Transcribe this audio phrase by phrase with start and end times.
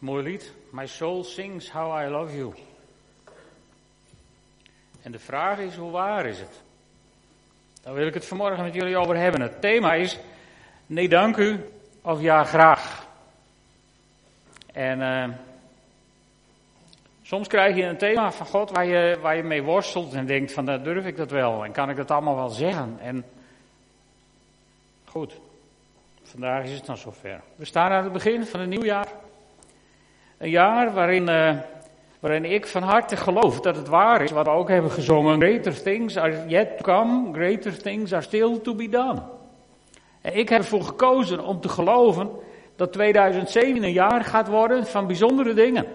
[0.00, 0.52] Mooi lied.
[0.70, 2.54] My soul sings how I love you.
[5.02, 6.62] En de vraag is, hoe waar is het?
[7.82, 9.40] Daar wil ik het vanmorgen met jullie over hebben.
[9.40, 10.18] Het thema is,
[10.86, 11.64] nee dank u,
[12.02, 13.06] of ja graag.
[14.72, 15.28] En uh,
[17.22, 20.52] soms krijg je een thema van God waar je, waar je mee worstelt en denkt
[20.52, 21.64] van, dat durf ik dat wel?
[21.64, 22.98] En kan ik dat allemaal wel zeggen?
[23.00, 23.24] En
[25.04, 25.40] goed,
[26.22, 27.40] vandaag is het dan zover.
[27.56, 29.08] We staan aan het begin van een nieuw jaar.
[30.40, 31.50] Een jaar waarin, uh,
[32.20, 35.40] waarin ik van harte geloof dat het waar is, wat we ook hebben gezongen.
[35.40, 39.22] Greater things are yet to come, greater things are still to be done.
[40.20, 42.30] En ik heb ervoor gekozen om te geloven
[42.76, 45.86] dat 2007 een jaar gaat worden van bijzondere dingen.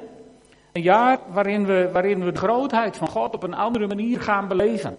[0.72, 4.48] Een jaar waarin we, waarin we de grootheid van God op een andere manier gaan
[4.48, 4.98] beleven.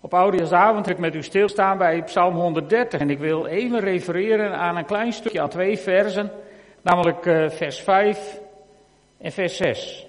[0.00, 4.56] Op Oudejaarsavond heb ik met u stilstaan bij Psalm 130 en ik wil even refereren
[4.56, 6.30] aan een klein stukje, aan twee versen
[6.84, 8.40] Namelijk uh, vers 5
[9.18, 10.06] en vers 6.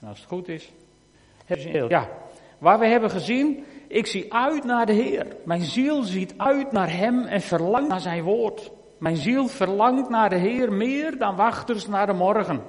[0.00, 0.72] En als het goed is,
[1.88, 2.08] ja,
[2.58, 5.26] waar we hebben gezien, ik zie uit naar de Heer.
[5.44, 8.70] Mijn ziel ziet uit naar Hem en verlangt naar Zijn woord.
[8.98, 12.62] Mijn ziel verlangt naar de Heer meer dan wachters naar de morgen.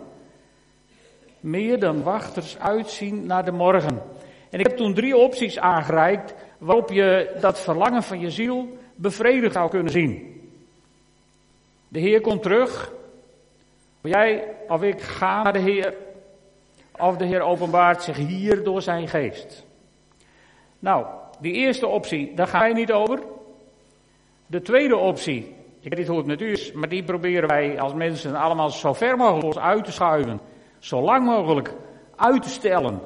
[1.40, 4.02] Meer dan wachters uitzien naar de morgen.
[4.50, 9.54] En ik heb toen drie opties aangereikt waarop je dat verlangen van je ziel bevredigd
[9.54, 10.31] zou kunnen zien.
[11.92, 12.92] De Heer komt terug.
[14.02, 15.94] Jij of ik ga naar de Heer.
[16.97, 19.66] Of de Heer openbaart zich hier door zijn geest.
[20.80, 21.06] Nou,
[21.39, 23.19] die eerste optie, daar ga je niet over.
[24.47, 28.36] De tweede optie, ik weet niet hoe het is, maar die proberen wij als mensen
[28.36, 30.39] allemaal zo ver mogelijk uit te schuiven.
[30.80, 31.73] Zo lang mogelijk
[32.16, 33.00] uit te stellen.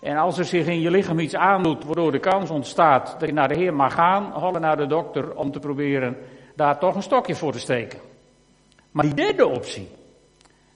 [0.00, 3.34] En als er zich in je lichaam iets aandoet, waardoor de kans ontstaat dat je
[3.34, 6.16] naar de Heer mag gaan, hollen naar de dokter om te proberen
[6.54, 8.09] daar toch een stokje voor te steken.
[8.90, 9.88] Maar die derde optie,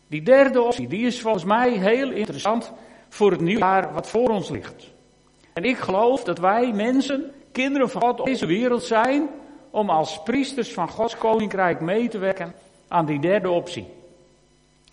[0.07, 2.73] die derde optie, die is volgens mij heel interessant
[3.09, 4.93] voor het nieuwe jaar wat voor ons ligt.
[5.53, 9.29] En ik geloof dat wij mensen, kinderen van God op deze wereld zijn,
[9.71, 12.55] om als priesters van Gods koninkrijk mee te werken
[12.89, 13.87] aan die derde optie.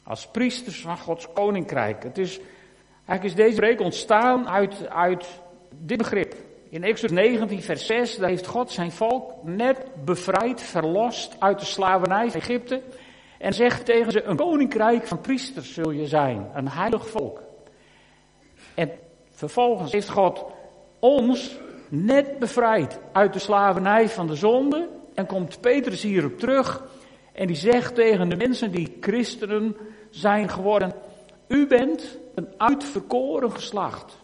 [0.03, 2.03] Als priesters van Gods koninkrijk.
[2.03, 2.39] Het is,
[3.05, 5.27] eigenlijk is deze preek ontstaan uit, uit
[5.69, 6.35] dit begrip.
[6.69, 11.65] In Exodus 19, vers 6, daar heeft God zijn volk net bevrijd, verlost uit de
[11.65, 12.81] slavernij van Egypte.
[13.41, 17.41] En zegt tegen ze, een koninkrijk van priesters zul je zijn, een heilig volk.
[18.73, 18.91] En
[19.31, 20.45] vervolgens heeft God
[20.99, 21.57] ons
[21.89, 24.89] net bevrijd uit de slavernij van de zonde.
[25.13, 26.83] En komt Petrus hierop terug.
[27.31, 29.77] En die zegt tegen de mensen die christenen
[30.09, 30.93] zijn geworden.
[31.47, 34.17] U bent een uitverkoren geslacht.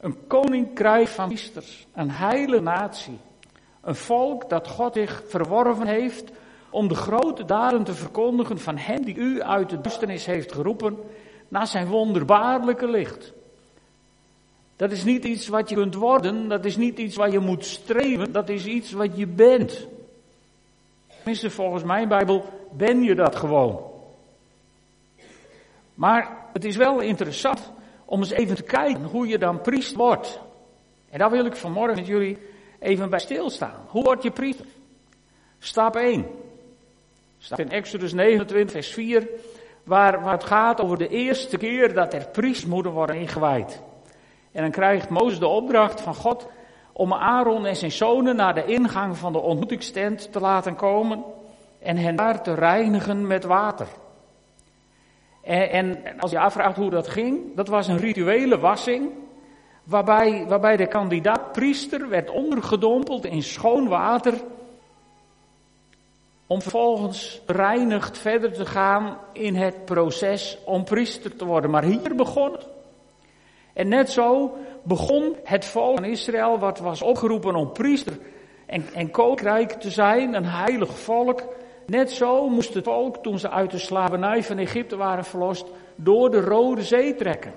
[0.00, 1.86] Een koninkrijk van priesters.
[1.94, 3.18] Een heilige natie.
[3.80, 6.32] Een volk dat God zich verworven heeft
[6.70, 10.98] om de grote daden te verkondigen van Hem die u uit de duisternis heeft geroepen
[11.48, 13.32] naar zijn wonderbaarlijke licht.
[14.76, 17.64] Dat is niet iets wat je kunt worden, dat is niet iets waar je moet
[17.64, 19.86] streven, dat is iets wat je bent.
[21.16, 23.82] Tenminste, volgens mijn Bijbel ben je dat gewoon.
[25.94, 27.72] Maar het is wel interessant
[28.04, 30.40] om eens even te kijken hoe je dan priester wordt.
[31.10, 32.38] En daar wil ik vanmorgen met jullie
[32.78, 33.86] even bij stilstaan.
[33.86, 34.66] Hoe word je priester?
[35.58, 36.26] Stap 1.
[37.38, 39.28] Staat in Exodus 29, vers 4,
[39.84, 43.82] waar, het gaat over de eerste keer dat er priest moeten worden ingewijd.
[44.52, 46.48] En dan krijgt Mozes de opdracht van God
[46.92, 51.24] om Aaron en zijn zonen naar de ingang van de ontmoetingstent te laten komen
[51.78, 53.86] en hen daar te reinigen met water.
[55.42, 59.10] En, en als je afvraagt hoe dat ging, dat was een rituele wassing,
[59.84, 64.34] waarbij, waarbij de kandidaat priester werd ondergedompeld in schoon water
[66.48, 71.70] om vervolgens reinigd verder te gaan in het proces om priester te worden.
[71.70, 72.66] Maar hier begon het.
[73.72, 78.18] En net zo begon het volk van Israël, wat was opgeroepen om priester
[78.66, 81.42] en, en koninkrijk te zijn, een heilig volk.
[81.86, 85.66] Net zo moest het volk, toen ze uit de slavernij van Egypte waren verlost,
[85.96, 87.52] door de Rode Zee trekken.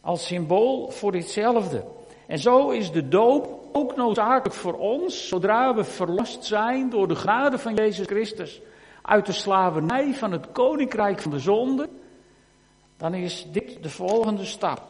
[0.00, 1.84] Als symbool voor ditzelfde.
[2.26, 7.16] En zo is de doop ook noodzakelijk voor ons, zodra we verlost zijn door de
[7.16, 8.60] genade van Jezus Christus
[9.02, 11.88] uit de slavernij van het koninkrijk van de zonde,
[12.96, 14.82] dan is dit de volgende stap.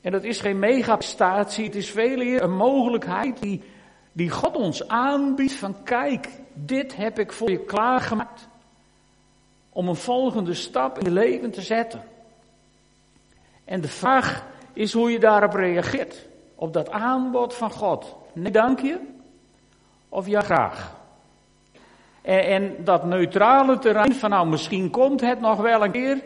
[0.00, 3.62] En dat is geen megaprestatie, het is veel eer een mogelijkheid die,
[4.12, 8.48] die God ons aanbiedt van kijk, dit heb ik voor je klaargemaakt
[9.72, 12.02] om een volgende stap in je leven te zetten.
[13.64, 16.28] En de vraag is hoe je daarop reageert.
[16.60, 18.16] Op dat aanbod van God.
[18.32, 18.98] Nee, dank je.
[20.08, 20.96] Of ja, graag.
[22.22, 26.24] En, en dat neutrale terrein van nou misschien komt het nog wel een keer,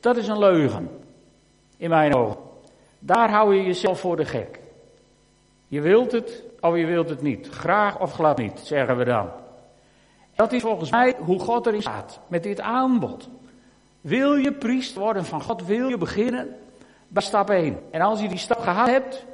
[0.00, 0.90] dat is een leugen.
[1.76, 2.36] In mijn ogen.
[2.98, 4.60] Daar hou je jezelf voor de gek.
[5.68, 7.48] Je wilt het of je wilt het niet.
[7.48, 9.28] Graag of glad niet, zeggen we dan.
[10.34, 13.28] Dat is volgens mij hoe God erin staat met dit aanbod.
[14.00, 15.66] Wil je priester worden van God?
[15.66, 16.56] Wil je beginnen
[17.08, 17.78] bij stap 1?
[17.90, 19.30] En als je die stap gehad hebt,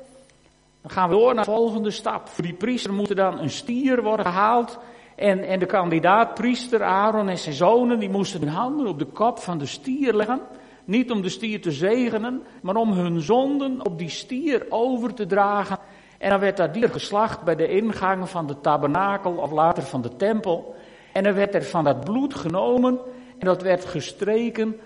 [0.90, 2.28] gaan we door naar de volgende stap.
[2.28, 4.78] Voor die priester moet er dan een stier worden gehaald.
[5.14, 9.04] En, en de kandidaat priester Aaron en zijn zonen, die moesten hun handen op de
[9.04, 10.40] kop van de stier leggen.
[10.84, 15.26] Niet om de stier te zegenen, maar om hun zonden op die stier over te
[15.26, 15.78] dragen.
[16.18, 20.02] En dan werd dat dier geslacht bij de ingang van de tabernakel of later van
[20.02, 20.74] de tempel.
[21.12, 22.98] En dan werd er van dat bloed genomen
[23.38, 24.76] en dat werd gestreken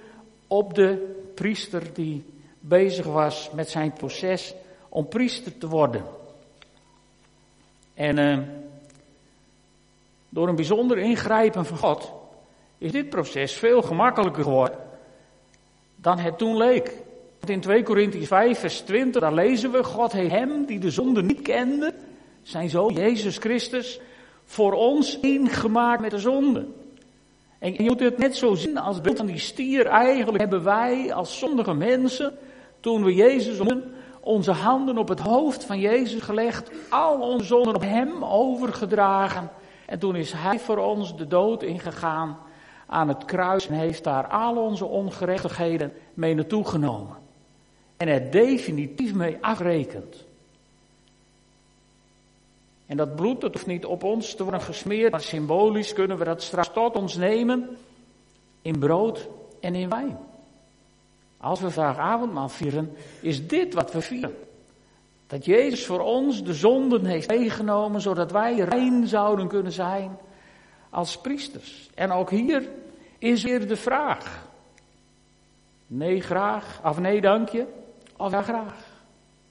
[0.47, 2.25] op de priester die
[2.61, 4.55] bezig was met zijn proces
[4.93, 6.05] om priester te worden.
[7.95, 8.39] En uh,
[10.29, 12.13] door een bijzonder ingrijpen van God
[12.79, 14.79] is dit proces veel gemakkelijker geworden
[15.97, 16.97] dan het toen leek.
[17.47, 21.23] In 2 Korintiërs 5 vers 20, daar lezen we, God heeft hem die de zonde
[21.23, 21.95] niet kende,
[22.43, 24.01] zijn zoon Jezus Christus,
[24.45, 26.67] voor ons ingemaakt met de zonde.
[27.59, 29.87] En je moet het net zo zien als beeld van die stier.
[29.87, 32.39] Eigenlijk hebben wij als zondige mensen,
[32.81, 37.75] toen we Jezus ontmoetten, onze handen op het hoofd van Jezus gelegd, al onze zonden
[37.75, 39.51] op Hem overgedragen.
[39.87, 42.39] En toen is Hij voor ons de dood ingegaan
[42.87, 47.17] aan het kruis en heeft daar al onze ongerechtigheden mee naartoe genomen.
[47.97, 50.25] En er definitief mee afrekend.
[52.87, 56.25] En dat bloed, dat hoeft niet op ons te worden gesmeerd, maar symbolisch kunnen we
[56.25, 57.77] dat straks tot ons nemen
[58.63, 59.29] in brood
[59.61, 60.19] en in wijn.
[61.43, 64.35] Als we vandaag avondmaal vieren, is dit wat we vieren.
[65.27, 70.19] Dat Jezus voor ons de zonden heeft meegenomen, zodat wij rein zouden kunnen zijn
[70.91, 71.91] als priesters.
[71.95, 72.69] En ook hier
[73.19, 74.49] is weer de vraag.
[75.87, 76.81] Nee, graag.
[76.85, 77.67] Of nee, dank je.
[78.17, 78.75] Of ja, graag.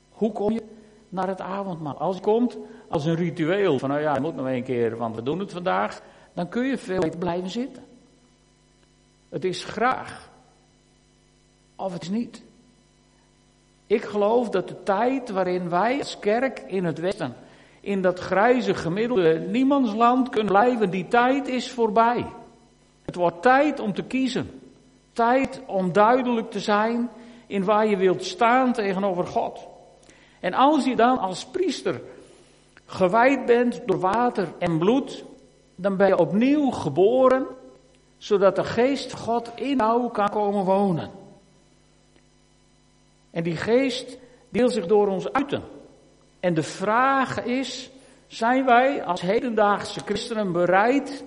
[0.09, 0.63] Hoe kom je
[1.09, 1.97] naar het avondmaal?
[1.97, 2.57] Als je komt
[2.89, 6.01] als een ritueel van, nou ja, moet nog een keer, want we doen het vandaag,
[6.33, 7.83] dan kun je veel blijven zitten.
[9.29, 10.30] Het is graag.
[11.81, 12.41] Of het is niet.
[13.87, 17.35] Ik geloof dat de tijd waarin wij als kerk in het Westen,
[17.79, 22.25] in dat grijze gemiddelde niemandsland kunnen blijven, die tijd is voorbij.
[23.05, 24.61] Het wordt tijd om te kiezen.
[25.13, 27.09] Tijd om duidelijk te zijn
[27.47, 29.67] in waar je wilt staan tegenover God.
[30.39, 32.01] En als je dan als priester
[32.85, 35.23] gewijd bent door water en bloed,
[35.75, 37.45] dan ben je opnieuw geboren,
[38.17, 41.20] zodat de geest God in jou kan komen wonen.
[43.31, 44.17] En die geest
[44.49, 45.63] deelt zich door ons uiten.
[46.39, 47.91] En de vraag is,
[48.27, 51.23] zijn wij als hedendaagse christenen bereid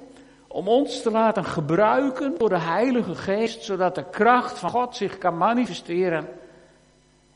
[0.48, 5.18] om ons te laten gebruiken door de Heilige Geest, zodat de kracht van God zich
[5.18, 6.28] kan manifesteren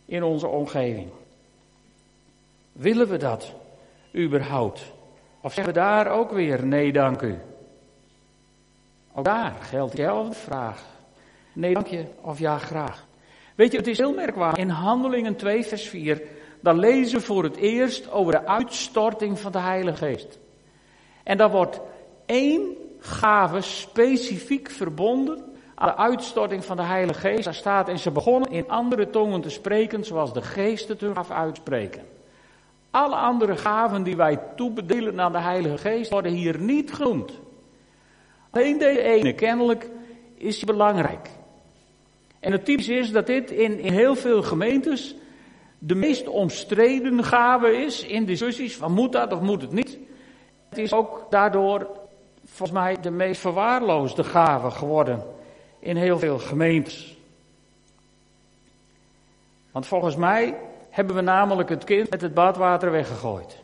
[0.04, 1.10] in onze omgeving?
[2.72, 3.54] Willen we dat
[4.14, 4.92] überhaupt?
[5.40, 7.38] Of zeggen we daar ook weer nee dank u?
[9.14, 10.82] Ook daar geldt dezelfde vraag.
[11.52, 13.07] Nee dank je of ja graag.
[13.58, 14.64] Weet je, het is heel merkwaardig.
[14.64, 16.22] In Handelingen 2 vers 4,
[16.60, 20.38] dan lezen we voor het eerst over de uitstorting van de Heilige Geest.
[21.22, 21.80] En daar wordt
[22.26, 27.44] één gave specifiek verbonden aan de uitstorting van de Heilige Geest.
[27.44, 31.14] Daar staat, en ze begonnen in andere tongen te spreken zoals de Geest het hun
[31.14, 32.02] gaf uitspreken.
[32.90, 37.40] Alle andere gaven die wij toebedelen aan de Heilige Geest worden hier niet genoemd.
[38.50, 39.90] Alleen deze ene, kennelijk,
[40.34, 41.37] is belangrijk.
[42.40, 45.14] En het typisch is dat dit in, in heel veel gemeentes
[45.78, 49.98] de meest omstreden gave is in discussies van moet dat of moet het niet.
[50.68, 51.86] Het is ook daardoor
[52.44, 55.24] volgens mij de meest verwaarloosde gave geworden
[55.78, 57.16] in heel veel gemeentes.
[59.70, 60.54] Want volgens mij
[60.90, 63.62] hebben we namelijk het kind met het badwater weggegooid.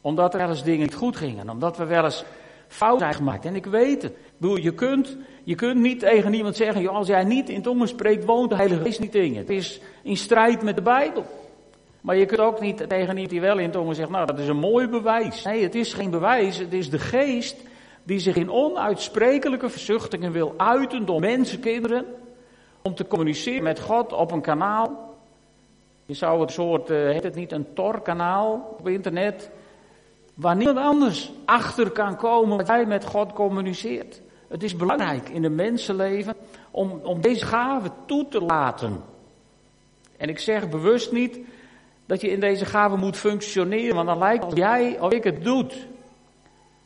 [0.00, 1.50] Omdat er wel eens dingen niet goed gingen.
[1.50, 2.24] Omdat we wel eens
[2.68, 3.44] fout zijn gemaakt.
[3.44, 4.12] En ik weet het.
[4.38, 8.24] Je kunt, je kunt niet tegen iemand zeggen, joh, als jij niet in tongen spreekt,
[8.24, 9.38] woont de Heilige Geest niet in je.
[9.38, 11.24] Het is in strijd met de Bijbel.
[12.00, 14.48] Maar je kunt ook niet tegen iemand die wel in tongen zegt, nou dat is
[14.48, 15.44] een mooi bewijs.
[15.44, 16.58] Nee, het is geen bewijs.
[16.58, 17.56] Het is de Geest
[18.02, 22.04] die zich in onuitsprekelijke verzuchtingen wil uiten door mensenkinderen.
[22.82, 25.08] Om te communiceren met God op een kanaal
[26.08, 29.50] je zou het soort, uh, heet het niet, een Tor-kanaal op internet,
[30.34, 34.20] waar niemand anders achter kan komen wat hij met God communiceert.
[34.48, 36.34] Het is belangrijk in de mensenleven
[36.70, 39.02] om, om deze gave toe te laten.
[40.16, 41.38] En ik zeg bewust niet
[42.06, 45.44] dat je in deze gave moet functioneren, want dan lijkt als jij of ik het
[45.44, 45.86] doet.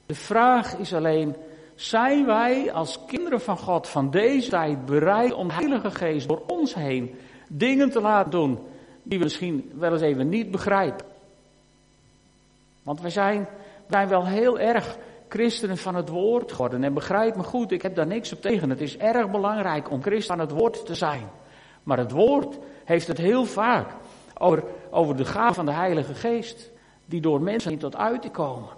[0.07, 1.37] De vraag is alleen,
[1.75, 6.43] Zijn wij als kinderen van God van deze tijd bereid om de Heilige Geest door
[6.47, 7.15] ons heen
[7.49, 8.59] dingen te laten doen
[9.03, 11.07] die we misschien wel eens even niet begrijpen?
[12.83, 13.49] Want wij zijn,
[13.87, 14.97] wij zijn wel heel erg
[15.33, 16.85] christenen van het woord geworden.
[16.85, 18.71] En begrijp me goed, ik heb daar niks op tegen.
[18.71, 21.29] Het is erg belangrijk om christen van het woord te zijn.
[21.83, 23.87] Maar het woord heeft het heel vaak
[24.39, 26.71] over, over de gaven van de Heilige Geest,
[27.05, 28.69] die door mensen tot uit komen.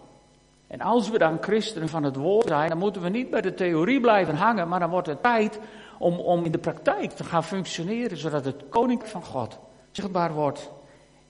[0.67, 3.55] En als we dan christenen van het woord zijn, dan moeten we niet bij de
[3.55, 5.61] theorie blijven hangen, maar dan wordt het tijd
[5.99, 9.59] om, om in de praktijk te gaan functioneren, zodat het koninkrijk van God
[9.91, 10.71] zichtbaar wordt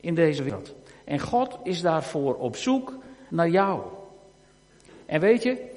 [0.01, 0.75] in deze wereld.
[1.05, 2.95] En God is daarvoor op zoek
[3.29, 3.81] naar jou.
[5.07, 5.73] En weet je,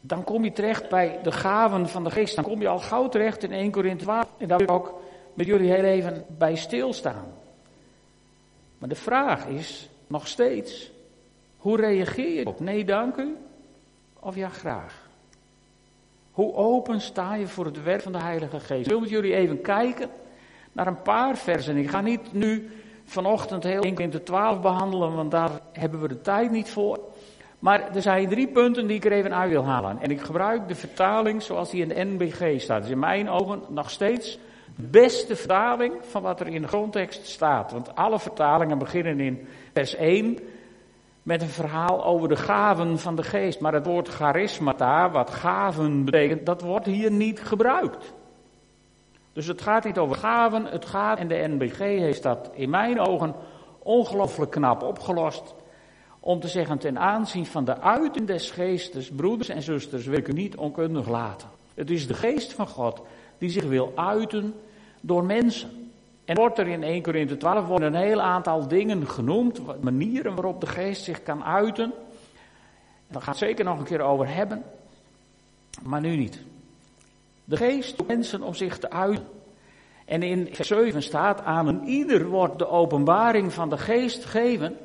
[0.00, 2.34] dan kom je terecht bij de gaven van de geest.
[2.34, 4.28] Dan kom je al gauw terecht in 1 Korinthe 12.
[4.38, 5.00] En daar wil ik ook
[5.34, 7.26] met jullie heel even bij stilstaan.
[8.78, 10.90] Maar de vraag is nog steeds,
[11.56, 13.36] hoe reageer je op nee dank u
[14.18, 15.10] of ja graag?
[16.32, 18.84] Hoe open sta je voor het werk van de Heilige Geest?
[18.84, 20.10] Ik wil met jullie even kijken
[20.72, 21.76] naar een paar versen.
[21.76, 22.70] Ik ga niet nu
[23.12, 27.00] vanochtend heel 1 Korinthe 12 behandelen, want daar hebben we de tijd niet voor.
[27.58, 29.98] Maar er zijn drie punten die ik er even uit wil halen.
[30.00, 32.84] En ik gebruik de vertaling zoals die in de NBG staat.
[32.84, 34.38] Is in mijn ogen nog steeds
[34.76, 37.72] de beste vertaling van wat er in de grondtekst staat.
[37.72, 40.38] Want alle vertalingen beginnen in vers 1
[41.22, 43.60] met een verhaal over de gaven van de geest.
[43.60, 48.12] Maar het woord charismata, wat gaven betekent, dat wordt hier niet gebruikt.
[49.32, 53.00] Dus het gaat niet over gaven, het gaat, en de NBG heeft dat in mijn
[53.00, 53.34] ogen
[53.78, 55.54] ongelooflijk knap opgelost.
[56.20, 60.28] Om te zeggen, ten aanzien van de uiting des geestes, broeders en zusters, wil ik
[60.28, 61.48] u niet onkundig laten.
[61.74, 63.02] Het is de geest van God
[63.38, 64.54] die zich wil uiten
[65.00, 65.90] door mensen.
[66.24, 70.60] En wordt er in 1 Corinthië 12 worden een heel aantal dingen genoemd, manieren waarop
[70.60, 71.92] de geest zich kan uiten.
[73.08, 74.62] Daar gaan we het zeker nog een keer over hebben,
[75.82, 76.40] maar nu niet.
[77.52, 79.28] De geest doet mensen om zich te uiten.
[80.04, 84.76] En in vers 7 staat, aan een ieder wordt de openbaring van de geest gegeven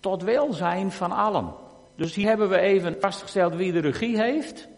[0.00, 1.52] tot welzijn van allen.
[1.96, 4.68] Dus hier hebben we even vastgesteld wie de regie heeft.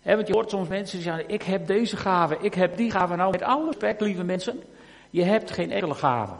[0.00, 2.90] He, want je hoort soms mensen die zeggen, ik heb deze gave, ik heb die
[2.90, 3.16] gave.
[3.16, 4.62] Nou, met alle respect, lieve mensen,
[5.10, 6.34] je hebt geen enkele gave.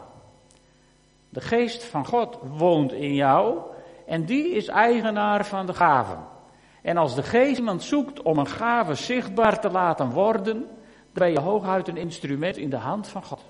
[1.29, 3.59] De geest van God woont in jou
[4.05, 6.35] en die is eigenaar van de gaven.
[6.81, 10.65] En als de geest iemand zoekt om een gave zichtbaar te laten worden, dan
[11.11, 13.41] ben je hooguit een instrument in de hand van God.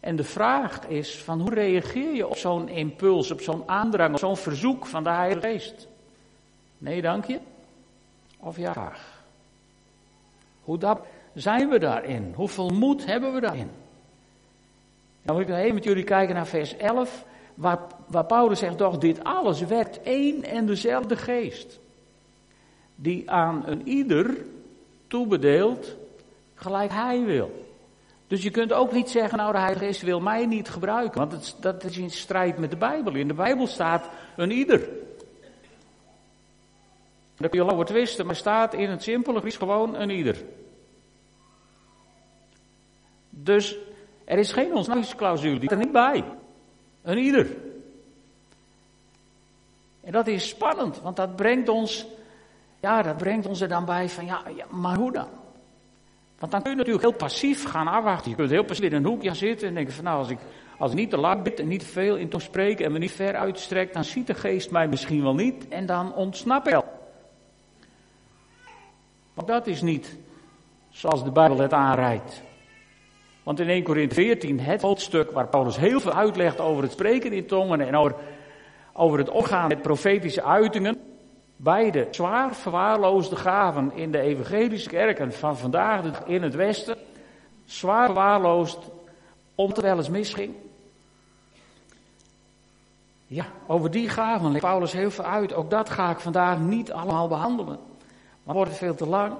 [0.00, 4.18] En de vraag is van hoe reageer je op zo'n impuls, op zo'n aandrang, op
[4.18, 5.88] zo'n verzoek van de Heilige Geest?
[6.78, 7.38] Nee, dank je?
[8.40, 9.24] Of ja, graag?
[10.62, 10.98] Hoe
[11.34, 12.32] zijn we daarin?
[12.34, 13.70] Hoeveel moed hebben we daarin?
[15.22, 18.98] Nou wil ik even met jullie kijken naar vers 11, waar, waar Paulus zegt, toch
[18.98, 21.78] dit alles werkt één en dezelfde geest.
[22.96, 24.36] Die aan een ieder
[25.06, 25.96] toebedeelt
[26.54, 27.64] gelijk hij wil.
[28.26, 31.32] Dus je kunt ook niet zeggen, nou de Heilige Geest wil mij niet gebruiken, want
[31.32, 33.14] het, dat is in strijd met de Bijbel.
[33.14, 34.88] In de Bijbel staat een ieder.
[37.36, 40.36] Daar kun je over twisten, maar staat in het simpele Grieks gewoon een ieder.
[43.30, 43.76] Dus
[44.24, 46.24] er is geen ontsnappingsclausule, die er niet bij.
[47.02, 47.56] Een ieder.
[50.00, 52.06] En dat is spannend, want dat brengt ons,
[52.80, 55.28] ja, dat brengt ons er dan bij van, ja, maar hoe dan?
[56.38, 58.30] Want dan kun je natuurlijk heel passief gaan afwachten.
[58.30, 60.38] Je kunt heel passief in een hoekje zitten en denken van nou, als ik,
[60.78, 62.98] als ik niet te lang bid en niet te veel in tong spreek en me
[62.98, 66.72] niet ver uitstrek, dan ziet de geest mij misschien wel niet en dan ontsnap ik
[66.72, 66.84] wel.
[69.34, 70.16] Maar dat is niet
[70.88, 72.42] zoals de Bijbel het aanrijdt.
[73.42, 77.32] Want in 1 Corinthië 14, het hoofdstuk waar Paulus heel veel uitlegt over het spreken
[77.32, 78.14] in tongen en over,
[78.92, 80.98] over het opgaan met profetische uitingen,
[81.56, 86.96] Beide zwaar verwaarloosde gaven in de evangelische kerken van vandaag in het Westen.
[87.64, 88.78] Zwaar verwaarloosd,
[89.54, 90.54] omdat er wel eens misging.
[93.26, 95.52] Ja, over die gaven legt Paulus heel veel uit.
[95.52, 97.78] Ook dat ga ik vandaag niet allemaal behandelen.
[98.42, 99.32] Maar wordt het veel te lang.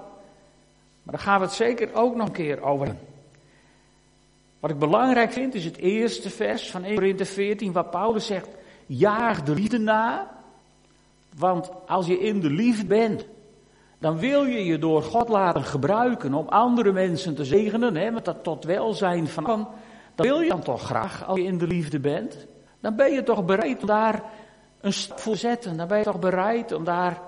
[1.03, 3.05] Maar daar gaan we het zeker ook nog een keer over hebben.
[4.61, 8.49] Wat ik belangrijk vind is het eerste vers van 1 Korinthe 14, waar Paulus zegt:
[8.87, 10.36] Jaag de liefde na
[11.39, 13.27] want als je in de liefde bent,
[13.99, 18.25] dan wil je je door God laten gebruiken om andere mensen te zegenen, hè, met
[18.25, 19.45] dat tot welzijn van.
[20.15, 22.47] Dan wil je dan toch graag, als je in de liefde bent,
[22.81, 24.23] dan ben je toch bereid om daar
[24.81, 25.77] een stap voor te zetten.
[25.77, 27.21] Dan ben je toch bereid om daar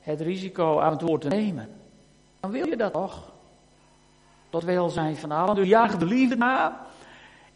[0.00, 1.68] het risico aan het woord te nemen.
[2.40, 3.32] Dan wil je dat toch?
[4.50, 5.54] Tot welzijn van allen.
[5.54, 6.86] Dus jaag de liefde na.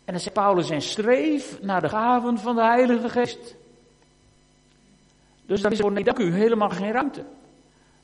[0.04, 3.56] En dan zegt Paulus en streef naar de gaven van de Heilige Geest.
[5.46, 7.24] Dus dan is voor nee dank u helemaal geen ruimte.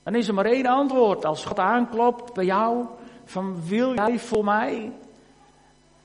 [0.03, 2.87] Dan is er maar één antwoord als God aanklopt bij jou.
[3.25, 4.93] Van wil jij voor mij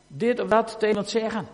[0.08, 1.48] dit of dat tegen het zeggen?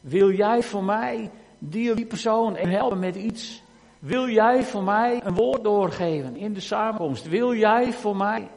[0.00, 3.62] Wil jij voor mij die die persoon en helpen met iets?
[3.98, 7.28] Wil jij voor mij een woord doorgeven in de samenkomst?
[7.28, 8.48] Wil jij voor mij?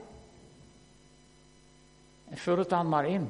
[2.29, 3.29] En vul het dan maar in.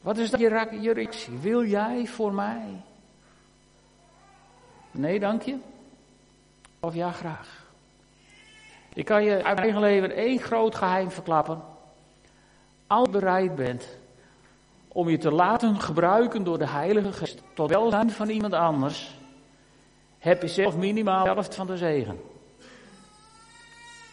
[0.00, 1.38] Wat is dat je reactie?
[1.38, 2.80] Wil jij voor mij?
[4.98, 5.56] Nee, dank je.
[6.80, 7.66] Of ja, graag.
[8.94, 11.62] Ik kan je uit mijn eigen leven één groot geheim verklappen.
[12.86, 13.98] Al bereid bent
[14.88, 19.18] om je te laten gebruiken door de Heilige Geest tot welzijn van iemand anders,
[20.18, 22.20] heb je zelf minimaal de helft van de zegen.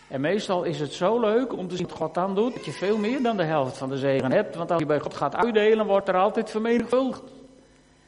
[0.07, 2.71] En meestal is het zo leuk om te zien wat God dan doet, dat je
[2.71, 4.55] veel meer dan de helft van de zegen hebt.
[4.55, 7.23] Want als je bij God gaat uitdelen, wordt er altijd vermenigvuldigd.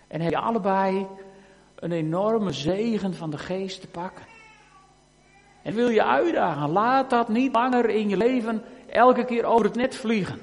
[0.07, 1.07] En heb je allebei
[1.79, 4.25] een enorme zegen van de geest te pakken.
[5.61, 9.75] En wil je uitdagen, laat dat niet langer in je leven elke keer over het
[9.75, 10.41] net vliegen.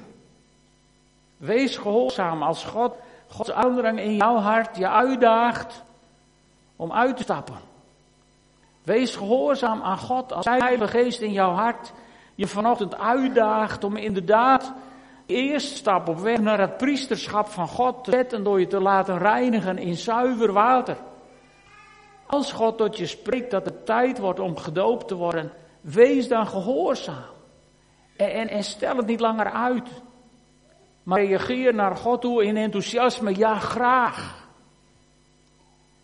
[1.37, 2.95] Wees gehoorzaam als God,
[3.27, 5.83] Gods aandrang in jouw hart je uitdaagt
[6.75, 7.57] om uit te stappen.
[8.83, 11.93] Wees gehoorzaam aan God als Hij, Heilige Geest in jouw hart
[12.35, 14.73] je vanochtend uitdaagt om inderdaad
[15.25, 19.17] eerst stap op weg naar het priesterschap van God te zetten door je te laten
[19.17, 20.97] reinigen in zuiver water.
[22.35, 25.51] Als God tot je spreekt dat het tijd wordt om gedoopt te worden,
[25.81, 27.23] wees dan gehoorzaam.
[28.17, 29.89] En, en, stel het niet langer uit.
[31.03, 34.47] Maar reageer naar God toe in enthousiasme, ja graag.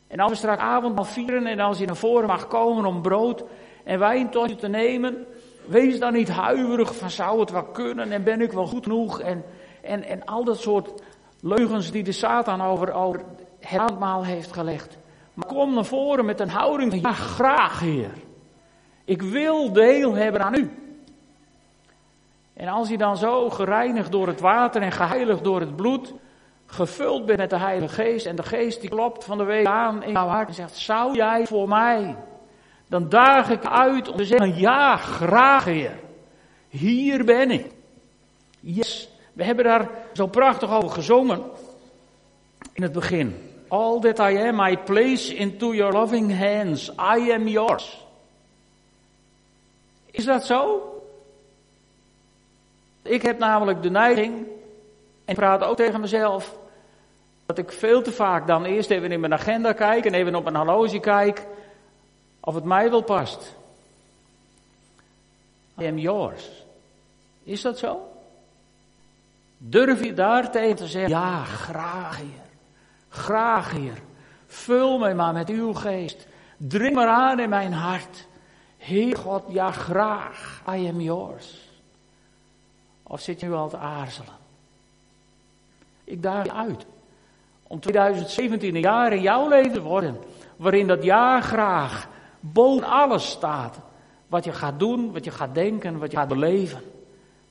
[0.07, 3.43] En als we straks avondmaal vieren en als je naar voren mag komen om brood
[3.83, 5.25] en wijn tot je te nemen,
[5.65, 9.19] wees dan niet huiverig van zou het wel kunnen en ben ik wel goed genoeg
[9.19, 9.43] en,
[9.81, 11.01] en, en al dat soort
[11.41, 13.21] leugens die de Satan over, over
[13.59, 15.00] het avondmaal heeft gelegd.
[15.33, 18.13] Maar kom naar voren met een houding van ja graag Heer.
[19.05, 20.71] Ik wil deel hebben aan u.
[22.53, 26.13] En als je dan zo gereinigd door het water en geheiligd door het bloed,
[26.65, 30.03] gevuld bent met de Heilige Geest en de Geest die klopt van de week aan
[30.03, 32.15] in jouw hart en zegt, zou jij voor mij?
[32.87, 36.00] Dan daag ik uit om te zeggen, ja, graag Heer.
[36.70, 37.72] Hier ben ik.
[38.59, 41.41] Yes, we hebben daar zo prachtig over gezongen
[42.74, 43.50] in het begin.
[43.72, 46.90] All that I am, I place into your loving hands.
[46.90, 48.05] I am yours.
[50.12, 50.81] Is dat zo?
[53.01, 54.48] Ik heb namelijk de neiging,
[55.25, 56.57] en praat ook tegen mezelf,
[57.46, 60.46] dat ik veel te vaak dan eerst even in mijn agenda kijk en even op
[60.46, 61.48] een horloge kijk
[62.40, 63.55] of het mij wel past.
[65.79, 66.50] I am yours.
[67.44, 68.12] Is dat zo?
[69.57, 72.22] Durf je daar tegen te zeggen, ja, graag.
[73.11, 74.01] Graag Heer.
[74.45, 76.27] Vul mij maar met uw geest.
[76.57, 78.27] Dring maar aan in mijn hart.
[78.77, 80.61] Heer God, ja graag.
[80.69, 81.69] I am yours.
[83.03, 84.33] Of zit je nu al te aarzelen?
[86.03, 86.85] Ik daag je uit
[87.71, 90.17] om 2017 een jaar in jouw leven te worden,
[90.55, 92.07] waarin dat jaar graag
[92.39, 93.79] boven alles staat.
[94.27, 96.81] Wat je gaat doen, wat je gaat denken, wat je gaat beleven.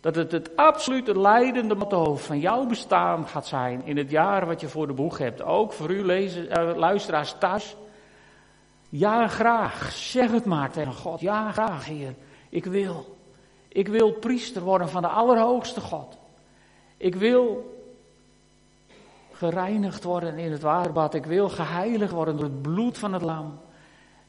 [0.00, 4.60] Dat het het absolute leidende motto van jouw bestaan gaat zijn in het jaar wat
[4.60, 5.42] je voor de boeg hebt.
[5.42, 7.76] Ook voor u lezen, uh, luisteraars thuis.
[8.88, 9.92] Ja, graag.
[9.92, 11.20] Zeg het maar tegen God.
[11.20, 12.14] Ja, graag, Heer.
[12.48, 13.16] Ik wil.
[13.68, 16.18] Ik wil priester worden van de Allerhoogste God.
[16.96, 17.74] Ik wil
[19.32, 21.14] gereinigd worden in het waterbad.
[21.14, 23.58] Ik wil geheiligd worden door het bloed van het lam.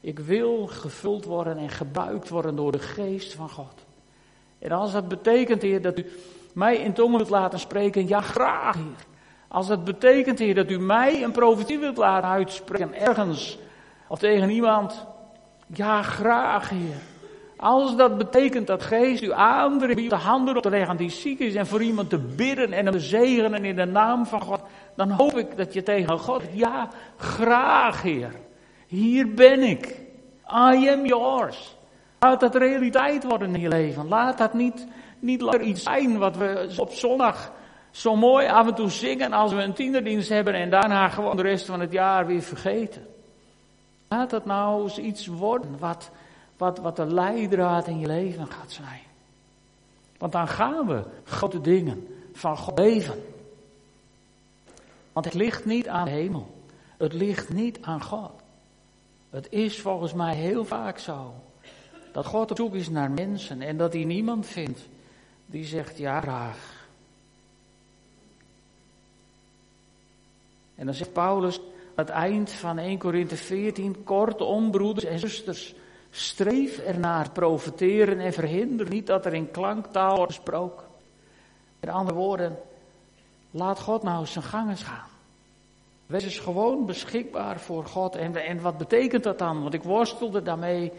[0.00, 3.84] Ik wil gevuld worden en gebuikt worden door de geest van God.
[4.62, 6.06] En als dat betekent, Heer, dat u
[6.54, 9.06] mij in tongen wilt laten spreken, ja graag, Heer.
[9.48, 13.58] Als dat betekent, Heer, dat u mij een profetie wilt laten uitspreken ergens
[14.08, 15.06] of tegen iemand,
[15.66, 16.96] ja graag, Heer.
[17.56, 21.54] Als dat betekent dat geest u aandringt de handen op te leggen die ziek is
[21.54, 24.60] en voor iemand te bidden en hem te zegenen in de naam van God,
[24.96, 28.32] dan hoop ik dat je tegen God, ja, graag Heer,
[28.86, 30.00] hier ben ik.
[30.48, 31.76] I am yours.
[32.22, 34.08] Laat dat realiteit worden in je leven.
[34.08, 34.86] Laat dat niet,
[35.18, 37.52] niet langer iets zijn wat we op zondag
[37.90, 41.42] zo mooi af en toe zingen als we een tienerdienst hebben en daarna gewoon de
[41.42, 43.06] rest van het jaar weer vergeten.
[44.08, 46.10] Laat dat nou eens iets worden wat,
[46.56, 49.02] wat, wat de leidraad in je leven gaat zijn.
[50.18, 53.24] Want dan gaan we grote dingen van God leven.
[55.12, 56.54] Want het ligt niet aan de hemel.
[56.96, 58.30] Het ligt niet aan God.
[59.30, 61.34] Het is volgens mij heel vaak zo
[62.12, 64.80] dat God op zoek is naar mensen en dat hij niemand vindt
[65.46, 66.86] die zegt ja graag.
[70.74, 71.60] En dan zegt Paulus,
[71.94, 74.04] het eind van 1 Korinthe 14.
[74.04, 75.74] Kortom, broeders en zusters,
[76.10, 80.86] streef ernaar profiteren en verhinder niet dat er in klanktaal wordt gesproken.
[81.80, 82.58] Met andere woorden,
[83.50, 85.08] laat God nou zijn gangen gaan.
[86.06, 88.16] Wees eens gewoon beschikbaar voor God.
[88.16, 89.62] En, en wat betekent dat dan?
[89.62, 90.92] Want ik worstelde daarmee.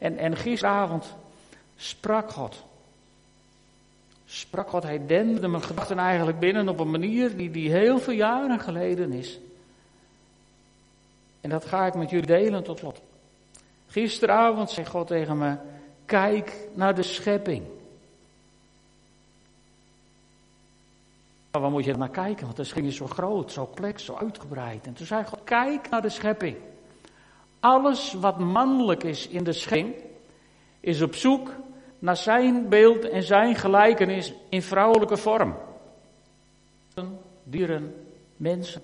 [0.00, 1.14] En, en gisteravond
[1.76, 2.64] sprak God.
[4.26, 8.14] Sprak God, hij dende mijn gedachten eigenlijk binnen op een manier die, die heel veel
[8.14, 9.38] jaren geleden is.
[11.40, 13.00] En dat ga ik met jullie delen tot slot.
[13.86, 15.56] Gisteravond zei God tegen me,
[16.04, 17.64] kijk naar de schepping.
[21.50, 22.44] waar moet je naar kijken?
[22.44, 24.86] Want de schepping is zo groot, zo plek, zo uitgebreid.
[24.86, 26.56] En toen zei God, kijk naar de schepping.
[27.60, 29.94] Alles wat mannelijk is in de schepping,
[30.80, 31.50] is op zoek
[31.98, 35.56] naar zijn beeld en zijn gelijkenis in vrouwelijke vorm.
[37.44, 37.94] Dieren,
[38.36, 38.82] mensen.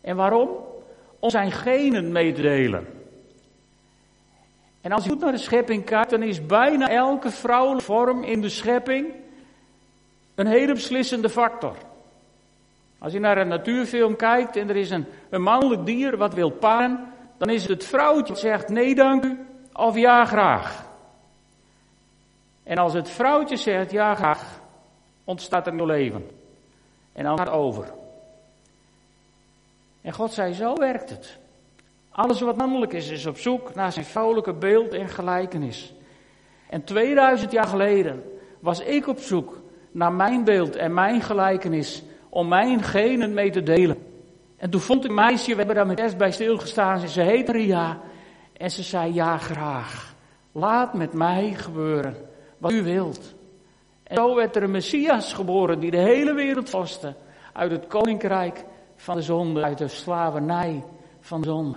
[0.00, 0.48] En waarom?
[1.18, 2.86] Om zijn genen mee te delen.
[4.80, 8.40] En als je goed naar de schepping kijkt, dan is bijna elke vrouwelijke vorm in
[8.40, 9.14] de schepping
[10.34, 11.76] een hele beslissende factor.
[12.98, 16.50] Als je naar een natuurfilm kijkt en er is een, een mannelijk dier wat wil
[16.50, 20.84] paren, dan is het vrouwtje dat zegt nee dank u of ja graag.
[22.62, 24.60] En als het vrouwtje zegt ja graag,
[25.24, 26.30] ontstaat er nieuw leven.
[27.12, 27.92] En dan gaat het over.
[30.00, 31.38] En God zei, zo werkt het.
[32.10, 35.94] Alles wat mannelijk is, is op zoek naar zijn vrouwelijke beeld en gelijkenis.
[36.68, 38.22] En 2000 jaar geleden
[38.60, 43.62] was ik op zoek naar mijn beeld en mijn gelijkenis om mijn genen mee te
[43.62, 44.05] delen.
[44.56, 48.00] En toen vond een meisje, we hebben daar met eerst bij stilgestaan, ze heet Ria.
[48.52, 50.14] En ze zei, ja graag,
[50.52, 52.16] laat met mij gebeuren
[52.58, 53.34] wat u wilt.
[54.02, 57.14] En zo werd er een Messias geboren die de hele wereld vastte
[57.52, 58.64] uit het koninkrijk
[58.96, 60.84] van de zonde, uit de slavernij
[61.20, 61.76] van de zonde.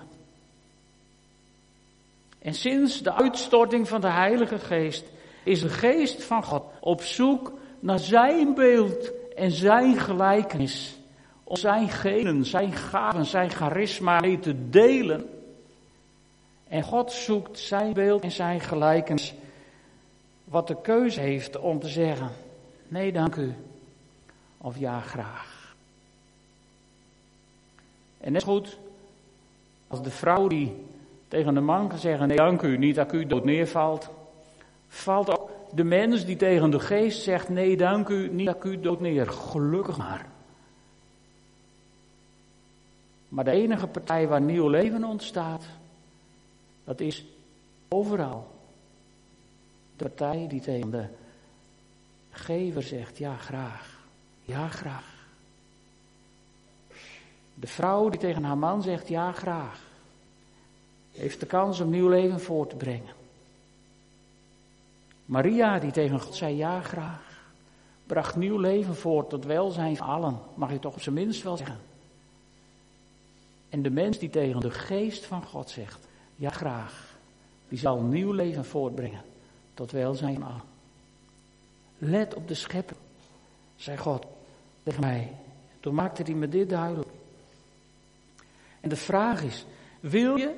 [2.42, 5.06] En sinds de uitstorting van de Heilige Geest
[5.44, 10.99] is de Geest van God op zoek naar zijn beeld en zijn gelijkenis.
[11.50, 15.30] Om zijn genen, zijn gaven, zijn charisma mee te delen.
[16.68, 19.34] En God zoekt zijn beeld en zijn gelijkenis.
[20.44, 22.30] Wat de keuze heeft om te zeggen:
[22.88, 23.54] nee, dank u.
[24.58, 25.76] Of ja, graag.
[28.18, 28.78] En net goed
[29.88, 30.86] als de vrouw die
[31.28, 34.10] tegen de man kan zeggen: nee, dank u, niet dat u dood neervalt.
[34.88, 39.00] Valt ook de mens die tegen de geest zegt: Nee, dank u, niet u dood
[39.00, 39.30] neer.
[39.30, 40.38] Gelukkig maar.
[43.30, 45.64] Maar de enige partij waar nieuw leven ontstaat,
[46.84, 47.26] dat is
[47.88, 48.48] overal.
[49.98, 51.06] De partij die tegen de
[52.32, 54.00] gever zegt: Ja, graag.
[54.42, 55.18] Ja, graag.
[57.54, 59.82] De vrouw die tegen haar man zegt: Ja, graag.
[61.12, 63.18] Heeft de kans om nieuw leven voor te brengen.
[65.30, 67.22] Maria, die tegen God zei ja graag,
[68.06, 71.58] bracht nieuw leven voort tot welzijn van allen, mag je toch op zijn minst wel
[71.58, 71.80] zeggen.
[73.70, 77.18] En de mens die tegen de geest van God zegt, ja graag,
[77.68, 79.22] die zal nieuw leven voortbrengen
[79.74, 80.62] tot welzijn allen.
[81.98, 83.00] Let op de schepping,
[83.76, 84.26] zei God
[84.84, 85.32] tegen mij.
[85.80, 87.10] Toen maakte hij me dit duidelijk.
[88.80, 89.66] En de vraag is,
[90.00, 90.56] wil je,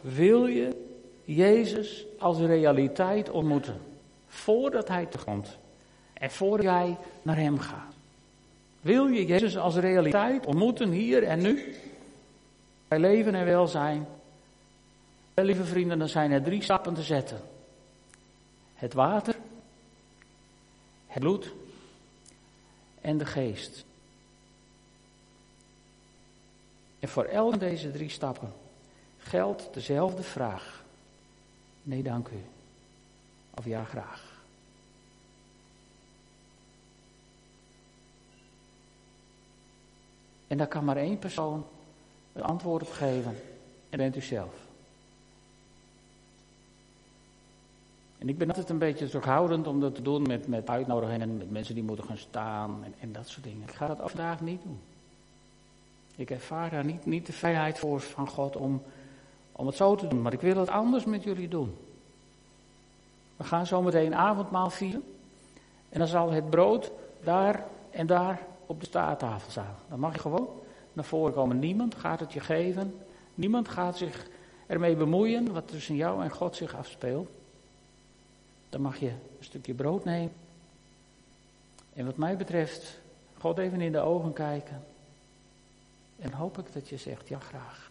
[0.00, 0.84] wil je
[1.24, 3.80] Jezus als realiteit ontmoeten.
[4.26, 5.58] Voordat hij te komt.
[6.12, 7.93] En voordat jij naar hem gaat.
[8.84, 11.74] Wil je Jezus als realiteit ontmoeten hier en nu?
[12.88, 14.06] Bij leven en welzijn.
[15.34, 17.40] Wel, lieve vrienden, dan zijn er drie stappen te zetten.
[18.74, 19.36] Het water,
[21.06, 21.52] het bloed
[23.00, 23.84] en de geest.
[26.98, 28.52] En voor elk van deze drie stappen
[29.18, 30.84] geldt dezelfde vraag.
[31.82, 32.44] Nee, dank u.
[33.54, 34.33] Of ja, graag.
[40.46, 41.66] En daar kan maar één persoon
[42.32, 43.36] een antwoord op geven.
[43.90, 44.54] En bent u zelf.
[48.18, 51.36] En ik ben altijd een beetje terughoudend om dat te doen met, met uitnodigingen en
[51.36, 53.62] met mensen die moeten gaan staan en, en dat soort dingen.
[53.62, 54.80] Ik ga dat vandaag niet doen.
[56.16, 58.82] Ik ervaar daar niet, niet de vrijheid voor van God om
[59.56, 61.76] om het zo te doen, maar ik wil het anders met jullie doen.
[63.36, 65.02] We gaan zo meteen avondmaal vieren.
[65.88, 66.90] En dan zal het brood
[67.22, 69.76] daar en daar op de staattafel staan.
[69.88, 70.48] Dan mag je gewoon
[70.92, 71.58] naar voren komen.
[71.58, 72.94] Niemand gaat het je geven.
[73.34, 74.26] Niemand gaat zich
[74.66, 77.28] ermee bemoeien wat tussen jou en God zich afspeelt.
[78.68, 80.32] Dan mag je een stukje brood nemen.
[81.92, 83.00] En wat mij betreft,
[83.38, 84.84] God even in de ogen kijken.
[86.18, 87.90] En hoop ik dat je zegt, ja graag.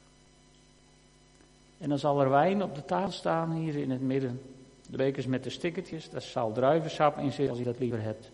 [1.77, 4.41] En dan zal er wijn op de tafel staan hier in het midden.
[4.89, 8.31] De bekers met de stickertjes, daar zal druivensap in zitten als je dat liever hebt.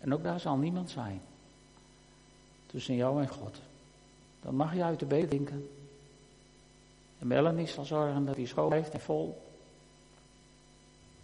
[0.00, 1.20] En ook daar zal niemand zijn.
[2.66, 3.60] Tussen jou en God.
[4.42, 5.68] Dan mag je uit de bed denken.
[7.18, 9.42] En Melanie zal zorgen dat hij schoon heeft en vol.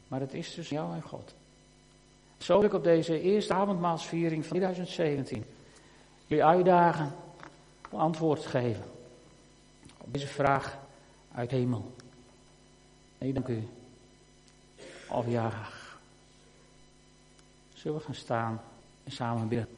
[0.08, 1.34] Maar het is tussen jou en God.
[2.38, 5.44] Zo wil ik op deze eerste avondmaalsviering van 2017
[6.26, 7.14] jullie uitdagen
[7.90, 8.84] om antwoord te geven
[10.04, 10.78] op deze vraag
[11.34, 11.92] uit hemel.
[13.18, 13.68] Nee, dank u.
[15.08, 15.50] Of ja.
[17.84, 18.60] Zullen we gaan staan
[19.04, 19.68] en samen bidden?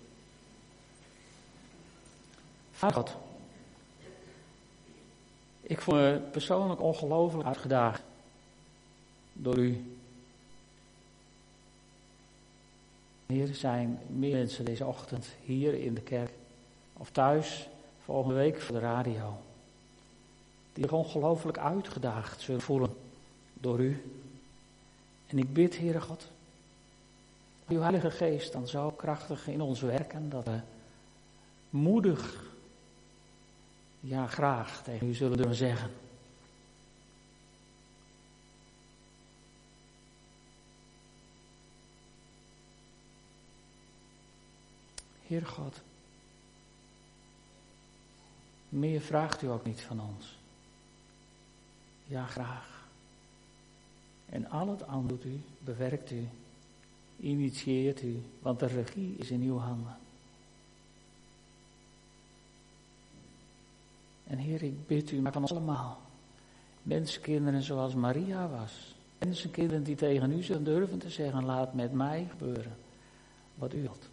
[2.73, 3.16] Vader God,
[5.61, 8.03] ik voel me persoonlijk ongelooflijk uitgedaagd
[9.33, 9.97] door u.
[13.27, 16.33] Hier zijn meer mensen deze ochtend hier in de kerk
[16.92, 17.69] of thuis
[18.05, 19.38] volgende week voor de radio.
[20.73, 22.97] Die zich ongelooflijk uitgedaagd zullen voelen
[23.53, 24.21] door u.
[25.27, 26.35] En ik bid, Heere God,
[27.68, 30.61] uw Heilige Geest dan zo krachtig in ons werken dat we
[31.70, 32.44] moedig,
[34.00, 35.90] ja graag tegen u zullen durven zeggen.
[45.26, 45.81] Heer God,
[48.68, 50.38] meer vraagt u ook niet van ons.
[52.05, 52.88] Ja, graag.
[54.26, 56.29] En al het aan doet u, bewerkt u,
[57.20, 59.96] initieert u, want de regie is in uw handen.
[64.26, 66.00] En Heer, ik bid u, maar van ons allemaal.
[66.83, 68.94] Mensenkinderen zoals Maria was.
[69.18, 72.76] Mensenkinderen die tegen u zullen durven te zeggen, laat met mij gebeuren
[73.55, 74.09] wat u wilt.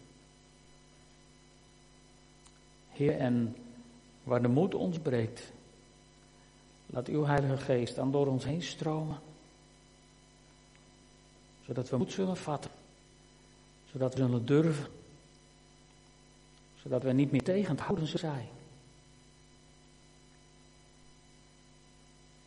[2.89, 3.55] Heer, en
[4.23, 5.51] waar de moed ons breekt,
[6.85, 9.17] laat uw Heilige Geest dan door ons heen stromen.
[11.65, 12.71] Zodat we moed zullen vatten.
[13.93, 14.87] Zodat we zullen durven.
[16.81, 18.47] Zodat we niet meer tegen het houden zijn.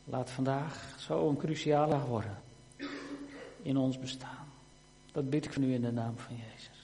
[0.05, 2.39] Laat vandaag zo een cruciale dag worden
[3.63, 4.47] in ons bestaan.
[5.13, 6.76] Dat bid ik van u in de naam van Jezus.